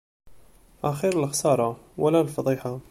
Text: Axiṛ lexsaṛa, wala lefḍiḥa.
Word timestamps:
Axiṛ 0.89 1.15
lexsaṛa, 1.17 1.69
wala 2.01 2.19
lefḍiḥa. 2.27 2.73